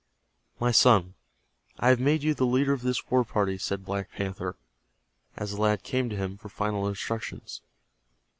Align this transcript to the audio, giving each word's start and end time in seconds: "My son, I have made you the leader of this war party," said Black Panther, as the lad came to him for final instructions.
"My 0.59 0.71
son, 0.71 1.13
I 1.77 1.89
have 1.89 1.99
made 1.99 2.23
you 2.23 2.33
the 2.33 2.43
leader 2.47 2.73
of 2.73 2.81
this 2.81 3.11
war 3.11 3.23
party," 3.23 3.59
said 3.59 3.85
Black 3.85 4.09
Panther, 4.09 4.57
as 5.37 5.51
the 5.51 5.61
lad 5.61 5.83
came 5.83 6.09
to 6.09 6.15
him 6.17 6.37
for 6.37 6.49
final 6.49 6.87
instructions. 6.87 7.61